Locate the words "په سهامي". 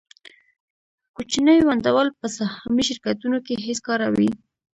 2.19-2.83